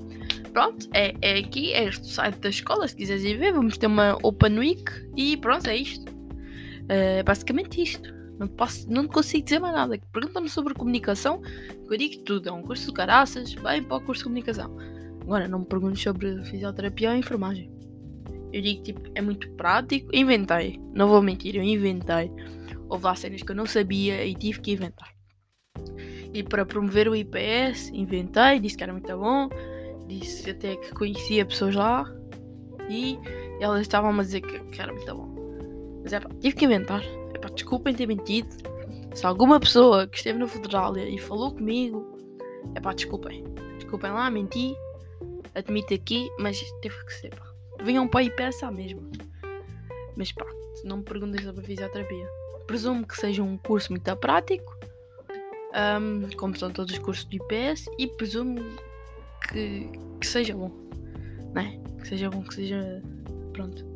Pronto, 0.54 0.88
é, 0.94 1.16
é 1.22 1.40
aqui, 1.40 1.74
é 1.74 1.86
este 1.86 2.08
site 2.08 2.38
da 2.38 2.50
escola, 2.50 2.88
se 2.88 2.96
quiseres 2.96 3.24
ir 3.24 3.38
ver, 3.38 3.54
vamos 3.54 3.76
ter 3.76 3.88
uma 3.88 4.20
Open 4.22 4.60
Week 4.60 4.84
e 5.18 5.36
pronto, 5.38 5.68
é 5.68 5.76
isto. 5.76 6.08
Uh, 6.12 7.24
basicamente 7.26 7.82
isto. 7.82 8.14
Não, 8.38 8.48
posso, 8.48 8.90
não 8.92 9.08
consigo 9.08 9.44
dizer 9.44 9.60
mais 9.60 9.74
nada. 9.74 10.00
Pergunta-me 10.12 10.48
sobre 10.48 10.76
comunicação, 10.76 11.42
eu 11.90 11.98
digo 11.98 12.24
tudo. 12.24 12.50
É 12.50 12.52
um 12.52 12.62
curso 12.62 12.88
de 12.88 12.94
caraças, 12.94 13.56
bem 13.56 13.82
para 13.82 13.98
o 13.98 14.02
curso 14.02 14.20
de 14.20 14.24
comunicação. 14.26 14.78
Agora, 15.22 15.48
não 15.48 15.60
me 15.60 15.66
perguntes 15.66 16.04
sobre 16.04 16.44
fisioterapia 16.44 17.10
ou 17.10 17.16
enfermagem. 17.16 17.72
Eu 18.52 18.62
digo 18.62 18.84
tipo, 18.84 19.02
é 19.16 19.22
muito 19.22 19.50
prático. 19.52 20.16
Inventei, 20.16 20.80
não 20.94 21.08
vou 21.08 21.22
mentir, 21.22 21.56
eu 21.56 21.64
inventei. 21.64 22.32
Houve 22.90 23.06
lá 23.06 23.16
cenas 23.16 23.42
que 23.42 23.52
eu 23.52 23.56
não 23.56 23.66
sabia 23.66 24.24
e 24.24 24.36
tive 24.36 24.62
que 24.62 24.74
inventar. 24.74 25.12
E 26.32 26.44
para 26.44 26.64
promover 26.64 27.08
o 27.08 27.16
IPS, 27.16 27.90
inventei, 27.94 28.60
disse 28.60 28.78
que 28.78 28.84
era 28.84 28.94
muito 28.94 29.18
bom. 29.18 29.50
Disse 30.08 30.50
até 30.50 30.76
que 30.76 30.94
conhecia 30.94 31.46
pessoas 31.46 31.76
lá 31.76 32.06
e 32.90 33.18
elas 33.60 33.82
estavam 33.82 34.18
a 34.20 34.24
dizer 34.24 34.42
que, 34.42 34.60
que 34.60 34.82
era 34.82 34.92
muito 34.92 35.16
bom. 35.16 35.34
Mas 36.04 36.14
é 36.14 36.20
pá, 36.20 36.30
tive 36.40 36.56
que 36.56 36.66
inventar. 36.66 37.02
É 37.34 37.38
pá, 37.38 37.50
desculpem 37.50 37.96
ter 37.96 38.08
mentido. 38.08 38.50
Se 39.14 39.26
alguma 39.26 39.60
pessoa 39.60 40.08
que 40.08 40.18
esteve 40.18 40.40
no 40.40 40.48
Federália 40.48 41.08
e 41.08 41.18
falou 41.18 41.54
comigo, 41.54 42.18
é 42.76 42.82
pá, 42.82 42.94
desculpem. 42.94 43.44
Desculpem 43.76 44.12
lá, 44.12 44.30
menti. 44.30 44.76
Admito 45.56 45.94
aqui, 45.94 46.30
mas 46.40 46.60
teve 46.82 47.06
que 47.06 47.14
ser, 47.14 47.30
pá. 47.36 47.54
Venham 47.84 48.08
para 48.08 48.20
o 48.20 48.22
IPS 48.24 48.64
à 48.64 48.72
mesma. 48.72 49.02
Mas 50.16 50.32
pá, 50.32 50.46
não 50.84 50.98
me 50.98 51.04
perguntem 51.04 51.44
sobre 51.44 51.62
a 51.62 51.64
fisioterapia. 51.64 52.28
Presumo 52.68 53.06
que 53.06 53.16
seja 53.16 53.44
um 53.44 53.58
curso 53.58 53.92
muito 53.92 54.16
prático, 54.18 54.78
um, 55.74 56.30
como 56.38 56.58
são 56.58 56.72
todos 56.72 56.94
os 56.94 57.00
cursos 57.00 57.26
do 57.26 57.36
IPS, 57.36 57.86
e 57.98 58.08
presumo 58.08 58.60
que, 59.50 59.90
que 60.20 60.28
seja 60.28 60.56
bom, 60.56 60.72
né? 61.54 61.80
Que 62.02 62.08
seja 62.08 62.30
bom, 62.30 62.44
que 62.44 62.56
seja. 62.56 63.02
Pronto. 63.54 63.94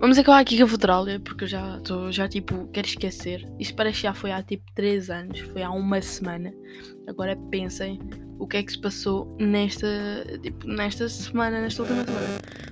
Vamos 0.00 0.16
acabar 0.16 0.38
aqui 0.38 0.56
com 0.56 0.64
a 0.64 0.68
Futurália, 0.68 1.18
porque 1.18 1.42
eu 1.42 1.48
já 1.48 1.76
estou, 1.76 2.12
já 2.12 2.28
tipo, 2.28 2.68
quero 2.68 2.86
esquecer. 2.86 3.44
Isso 3.58 3.74
parece 3.74 3.96
que 3.96 4.02
já 4.04 4.14
foi 4.14 4.30
há 4.30 4.40
tipo 4.40 4.62
3 4.74 5.10
anos, 5.10 5.40
foi 5.40 5.62
há 5.62 5.70
uma 5.70 6.00
semana. 6.00 6.54
Agora 7.08 7.36
pensem 7.50 7.98
o 8.38 8.46
que 8.46 8.58
é 8.58 8.62
que 8.62 8.70
se 8.70 8.80
passou 8.80 9.36
nesta, 9.40 9.88
tipo, 10.40 10.68
nesta 10.68 11.08
semana, 11.08 11.60
nesta 11.60 11.82
última 11.82 12.04
semana. 12.04 12.28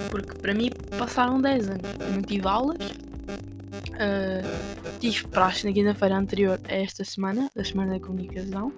Porque 0.09 0.39
para 0.39 0.55
mim 0.55 0.71
passaram 0.97 1.41
10 1.41 1.69
anos. 1.69 1.83
Eu 1.99 2.13
não 2.13 2.23
tive 2.23 2.47
aulas, 2.47 2.77
uh, 2.77 4.99
tive 5.01 5.27
praxe 5.27 5.67
na 5.67 5.73
quinta-feira 5.73 6.17
anterior 6.17 6.61
a 6.69 6.75
esta 6.75 7.05
semana, 7.05 7.51
da 7.57 7.65
semana 7.65 7.95
da 7.95 8.01
comunicação. 8.01 8.73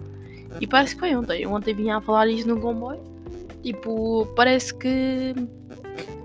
E 0.60 0.66
parece 0.66 0.94
que 0.94 1.00
foi 1.00 1.14
ontem. 1.14 1.46
Ontem 1.46 1.74
vinha 1.74 1.96
a 1.96 2.00
falar 2.00 2.28
isso 2.28 2.48
no 2.48 2.60
comboio. 2.60 3.00
Tipo, 3.62 4.26
parece 4.34 4.74
que 4.74 5.34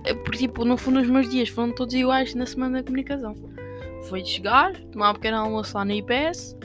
é 0.04 0.14
porque, 0.14 0.40
tipo, 0.40 0.66
no 0.66 0.78
fundo, 0.78 1.00
os 1.00 1.10
meus 1.10 1.30
dias 1.30 1.50
foram 1.50 1.72
todos 1.72 1.94
iguais 1.94 2.36
na 2.36 2.46
semana 2.46 2.80
da 2.80 2.84
comunicação. 2.84 3.36
Foi 4.10 4.22
de 4.22 4.30
chegar, 4.30 4.74
tomar 4.92 5.12
um 5.12 5.14
pequeno 5.14 5.38
almoço 5.38 5.78
lá 5.78 5.86
no 5.86 5.94
IPS, 5.94 6.58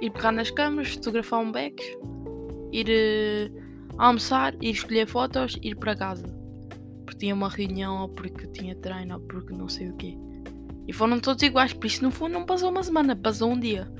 ir 0.00 0.10
pegar 0.10 0.32
nas 0.32 0.50
câmaras, 0.50 0.92
fotografar 0.92 1.40
um 1.40 1.50
back, 1.50 1.82
ir 2.72 2.86
uh, 2.88 3.62
almoçar, 3.98 4.54
ir 4.60 4.70
escolher 4.70 5.06
fotos, 5.06 5.58
ir 5.60 5.74
para 5.76 5.96
casa. 5.96 6.24
Porque 7.04 7.18
tinha 7.18 7.34
uma 7.34 7.48
reunião, 7.48 8.02
ou 8.02 8.08
porque 8.08 8.46
tinha 8.48 8.76
treino, 8.76 9.14
ou 9.14 9.20
porque 9.20 9.52
não 9.52 9.68
sei 9.68 9.90
o 9.90 9.96
quê. 9.96 10.16
E 10.86 10.92
foram 10.92 11.18
todos 11.18 11.42
iguais, 11.42 11.72
por 11.72 11.86
isso, 11.86 12.04
no 12.04 12.12
fundo, 12.12 12.32
não 12.32 12.46
passou 12.46 12.70
uma 12.70 12.82
semana, 12.82 13.16
passou 13.16 13.50
um 13.50 13.58
dia. 13.58 13.92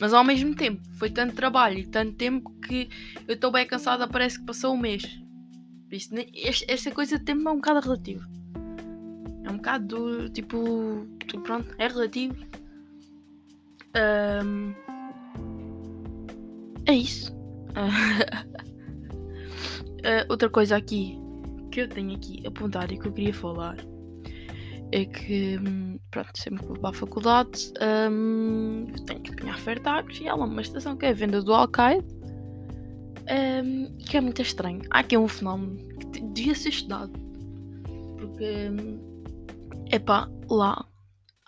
Mas 0.00 0.12
ao 0.12 0.24
mesmo 0.24 0.54
tempo, 0.54 0.82
foi 0.94 1.10
tanto 1.10 1.34
trabalho 1.34 1.78
e 1.78 1.86
tanto 1.86 2.14
tempo 2.14 2.50
que 2.60 2.88
eu 3.28 3.34
estou 3.34 3.50
bem 3.52 3.66
cansada, 3.66 4.08
parece 4.08 4.38
que 4.38 4.46
passou 4.46 4.74
um 4.74 4.78
mês. 4.78 5.20
Isto, 5.90 6.14
esta 6.68 6.90
coisa 6.90 7.18
de 7.18 7.24
tempo 7.24 7.48
é 7.48 7.52
um 7.52 7.56
bocado 7.56 7.80
relativo. 7.80 8.26
É 9.44 9.50
um 9.50 9.56
bocado 9.56 9.86
do 9.86 10.28
tipo. 10.30 11.06
Pronto, 11.44 11.74
é 11.78 11.86
relativo. 11.86 12.34
Um, 13.94 14.72
é 16.86 16.94
isso. 16.94 17.32
Uh, 17.72 18.32
outra 20.30 20.48
coisa 20.48 20.76
aqui 20.76 21.18
que 21.70 21.80
eu 21.80 21.88
tenho 21.88 22.14
aqui 22.14 22.42
apontado 22.46 22.92
e 22.92 22.98
que 22.98 23.06
eu 23.06 23.12
queria 23.12 23.34
falar 23.34 23.76
é 24.92 25.06
que, 25.06 25.58
hum, 25.58 25.98
pronto, 26.10 26.30
sempre 26.38 26.64
vou 26.66 26.76
para 26.76 26.90
a 26.90 26.92
faculdade, 26.92 27.72
um, 28.10 28.86
tenho 29.06 29.20
que 29.20 29.32
apanhar 29.32 29.58
Fairtags 29.58 30.20
e 30.20 30.28
há 30.28 30.34
uma 30.34 30.60
estação 30.60 30.96
que 30.96 31.06
é 31.06 31.08
a 31.08 31.14
venda 31.14 31.42
do 31.42 31.52
Alcaide 31.52 32.06
um, 33.64 33.96
que 33.98 34.16
é 34.16 34.20
muito 34.20 34.42
estranho. 34.42 34.82
Há 34.90 35.00
aqui 35.00 35.16
um 35.16 35.26
fenómeno 35.26 35.78
que 35.98 36.20
devia 36.20 36.54
ser 36.54 36.68
estudado. 36.68 37.12
Porque, 38.18 38.44
é 38.44 39.96
hum, 39.96 40.00
pá, 40.04 40.28
lá 40.50 40.84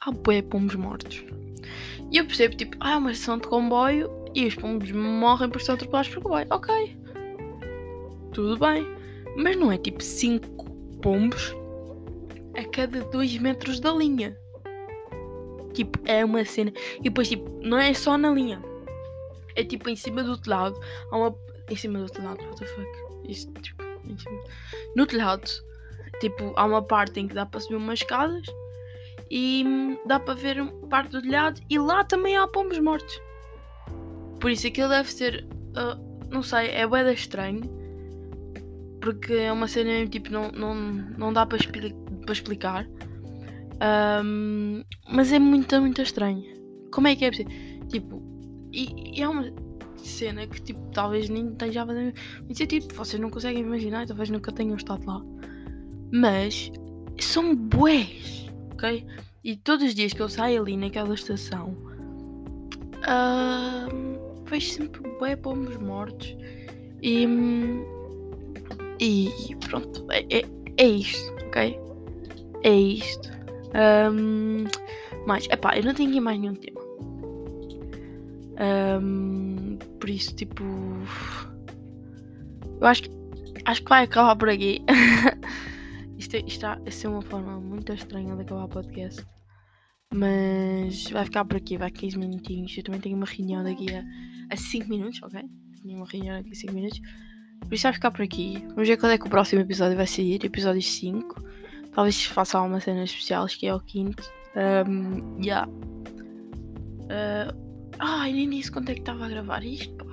há 0.00 0.10
bué 0.10 0.40
pombos 0.40 0.74
mortos. 0.74 1.22
E 2.10 2.16
eu 2.16 2.26
percebo, 2.26 2.56
tipo, 2.56 2.76
ah, 2.80 2.92
é 2.92 2.96
uma 2.96 3.12
estação 3.12 3.38
de 3.38 3.46
comboio 3.48 4.10
e 4.34 4.46
os 4.46 4.54
pombos 4.54 4.90
morrem 4.92 5.50
por 5.50 5.60
ser 5.60 5.72
atropelados 5.72 6.08
por 6.10 6.22
comboio. 6.22 6.46
Ok. 6.50 6.96
Tudo 8.32 8.58
bem. 8.58 8.86
Mas 9.36 9.56
não 9.56 9.70
é 9.70 9.76
tipo 9.76 10.02
5 10.02 10.70
pombos 11.02 11.54
a 12.56 12.64
cada 12.70 13.00
2 13.02 13.38
metros 13.38 13.80
da 13.80 13.92
linha. 13.92 14.38
Tipo, 15.72 15.98
é 16.04 16.24
uma 16.24 16.44
cena. 16.44 16.72
E 17.00 17.04
depois, 17.04 17.28
tipo, 17.28 17.50
não 17.62 17.78
é 17.78 17.92
só 17.94 18.16
na 18.16 18.30
linha. 18.30 18.62
É 19.56 19.64
tipo 19.64 19.88
em 19.88 19.96
cima 19.96 20.22
do 20.22 20.36
telhado. 20.38 20.78
Há 21.10 21.16
uma 21.16 21.36
em 21.70 21.76
cima 21.76 21.98
do 21.98 22.10
telhado, 22.10 22.42
what 22.44 22.56
the 22.56 22.66
fuck? 22.66 22.88
Isso, 23.28 23.50
tipo, 23.54 23.82
em 24.04 24.18
cima. 24.18 24.40
No 24.94 25.06
telhado, 25.06 25.48
tipo, 26.20 26.52
há 26.56 26.64
uma 26.64 26.82
parte 26.82 27.20
em 27.20 27.28
que 27.28 27.34
dá 27.34 27.46
para 27.46 27.60
subir 27.60 27.76
umas 27.76 28.00
escadas 28.00 28.46
e 29.30 29.64
dá 30.06 30.20
para 30.20 30.34
ver 30.34 30.64
parte 30.90 31.10
do 31.10 31.22
telhado 31.22 31.60
e 31.70 31.78
lá 31.78 32.04
também 32.04 32.36
há 32.36 32.46
pombos 32.46 32.78
mortos. 32.78 33.20
Por 34.40 34.50
isso 34.50 34.66
aquilo 34.66 34.90
deve 34.90 35.10
ser, 35.10 35.46
uh, 35.70 36.28
não 36.30 36.42
sei, 36.42 36.68
é 36.68 36.86
boeda 36.86 37.12
estranho. 37.12 37.62
Porque 39.00 39.34
é 39.34 39.52
uma 39.52 39.68
cena 39.68 40.06
tipo, 40.06 40.30
não, 40.30 40.50
não, 40.50 40.74
não 40.74 41.32
dá 41.32 41.44
para, 41.46 41.58
expli 41.58 41.94
para 42.24 42.32
explicar. 42.32 42.86
Um, 44.24 44.82
mas 45.08 45.32
é 45.32 45.38
muito, 45.38 45.80
muito 45.80 46.00
estranho. 46.02 46.44
Como 46.90 47.08
é 47.08 47.16
que 47.16 47.24
é 47.24 47.30
possível? 47.30 47.52
Tipo, 47.88 48.22
e, 48.72 49.18
e 49.18 49.22
é 49.22 49.28
uma 49.28 49.52
cena 49.96 50.46
que 50.46 50.60
tipo, 50.62 50.80
talvez 50.92 51.28
nem 51.28 51.48
esteja 51.48 51.82
a 51.82 51.86
fazer 51.86 52.14
muito 52.40 52.58
sentido, 52.58 52.94
vocês 52.94 53.20
não 53.20 53.30
conseguem 53.30 53.62
imaginar, 53.62 54.06
talvez 54.06 54.30
nunca 54.30 54.52
tenham 54.52 54.76
estado 54.76 55.04
lá. 55.06 55.22
Mas 56.12 56.70
são 57.18 57.54
bués, 57.54 58.50
ok? 58.72 59.06
E 59.42 59.56
todos 59.56 59.86
os 59.86 59.94
dias 59.94 60.12
que 60.12 60.20
eu 60.20 60.28
saio 60.28 60.62
ali 60.62 60.76
naquela 60.76 61.14
estação, 61.14 61.76
uh, 63.02 64.44
vejo 64.46 64.70
sempre 64.70 65.02
bué 65.18 65.36
pombos 65.36 65.76
mortos. 65.76 66.36
E, 67.02 67.26
e 68.98 69.56
pronto, 69.68 70.06
é, 70.10 70.20
é, 70.30 70.44
é 70.78 70.86
isto, 70.86 71.32
ok? 71.46 71.78
É 72.64 72.74
isto. 72.74 73.30
Um, 74.10 74.64
mas, 75.26 75.46
epá, 75.50 75.76
eu 75.76 75.84
não 75.84 75.94
tenho 75.94 76.10
aqui 76.10 76.20
mais 76.20 76.40
nenhum 76.40 76.54
tema. 76.54 76.80
Um, 79.00 79.78
por 80.00 80.10
isso, 80.10 80.34
tipo. 80.34 80.64
Eu 82.80 82.86
acho 82.86 83.02
que. 83.02 83.10
Acho 83.66 83.82
que 83.82 83.88
vai 83.88 84.04
acabar 84.04 84.36
por 84.36 84.48
aqui. 84.48 84.82
isto, 86.18 86.36
isto 86.36 86.48
está 86.48 86.80
a 86.86 86.90
ser 86.90 87.08
uma 87.08 87.22
forma 87.22 87.60
muito 87.60 87.92
estranha 87.92 88.34
de 88.34 88.42
acabar 88.42 88.64
o 88.64 88.68
podcast. 88.68 89.24
Mas 90.12 91.10
vai 91.10 91.24
ficar 91.24 91.44
por 91.44 91.56
aqui, 91.56 91.76
vai 91.76 91.90
15 91.90 92.18
minutinhos. 92.18 92.76
Eu 92.76 92.84
também 92.84 93.00
tenho 93.00 93.16
uma 93.16 93.26
reunião 93.26 93.64
daqui 93.64 93.86
a, 93.94 94.04
a 94.50 94.56
5 94.56 94.88
minutos, 94.88 95.22
ok? 95.22 95.42
Tenho 95.82 95.96
uma 95.96 96.06
reunião 96.06 96.36
daqui 96.36 96.52
a 96.52 96.54
5 96.54 96.72
minutos. 96.72 97.00
Por 97.60 97.74
isso 97.74 97.82
vai 97.84 97.92
ficar 97.92 98.10
por 98.10 98.22
aqui. 98.22 98.62
Vamos 98.68 98.88
ver 98.88 98.96
quando 98.98 99.12
é 99.12 99.18
que 99.18 99.26
o 99.26 99.30
próximo 99.30 99.62
episódio 99.62 99.96
vai 99.96 100.06
sair. 100.06 100.44
Episódio 100.44 100.82
5. 100.82 101.53
Talvez 101.94 102.24
faça 102.24 102.60
uma 102.60 102.80
cena 102.80 103.04
especial, 103.04 103.44
acho 103.44 103.58
que 103.58 103.66
é 103.66 103.74
o 103.74 103.80
quinto. 103.80 104.22
Um, 104.56 105.40
yeah. 105.40 105.68
Uh, 107.04 107.54
ai, 107.98 108.32
nem 108.32 108.50
disse 108.50 108.70
quando 108.70 108.90
é 108.90 108.94
que 108.94 109.00
estava 109.00 109.26
a 109.26 109.28
gravar 109.28 109.64
isto, 109.64 109.94
pá. 109.94 110.12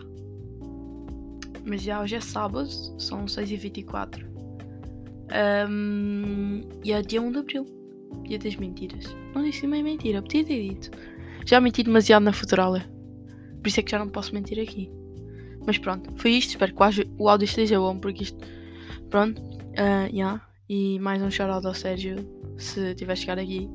Mas 1.66 1.82
já 1.82 2.02
hoje 2.02 2.16
é 2.16 2.20
sábado, 2.20 2.70
são 3.00 3.26
6h24. 3.26 4.26
Um, 5.70 6.62
e 6.84 6.92
é 6.92 7.02
dia 7.02 7.22
1 7.22 7.32
de 7.32 7.38
Abril. 7.40 7.66
Dia 8.28 8.38
das 8.38 8.56
mentiras. 8.56 9.16
Não 9.34 9.44
disse 9.44 9.66
nem 9.66 9.84
mentira, 9.84 10.22
podia 10.22 10.44
ter 10.44 10.70
dito. 10.70 10.92
Já 11.46 11.60
menti 11.60 11.82
demasiado 11.82 12.24
na 12.24 12.34
Futuralia. 12.34 12.88
Por 13.62 13.68
isso 13.68 13.80
é 13.80 13.84
que 13.84 13.92
já 13.92 14.00
não 14.00 14.10
posso 14.10 14.34
mentir 14.34 14.60
aqui. 14.60 14.92
Mas 15.66 15.78
pronto, 15.78 16.12
foi 16.18 16.32
isto. 16.32 16.52
Espero 16.52 16.74
que 16.74 17.08
o 17.18 17.30
áudio 17.30 17.46
esteja 17.46 17.80
bom, 17.80 17.98
porque 17.98 18.24
isto. 18.24 18.38
Pronto, 19.10 19.42
uh, 19.42 20.14
yeah. 20.14 20.42
E 20.74 20.98
mais 21.00 21.22
um 21.22 21.30
shout 21.30 21.68
ao 21.68 21.74
Sérgio, 21.74 22.16
se 22.58 22.96
tiver 22.96 23.18
chegar 23.18 23.38
aqui. 23.38 23.70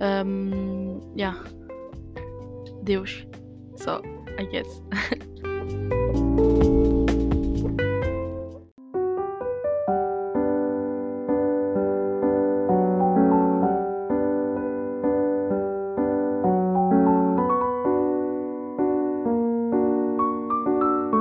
Um, 0.00 0.98
yeah. 1.14 1.38
Deus. 2.82 3.26
Só, 3.76 4.00
I 4.38 4.46
guess. 4.46 4.82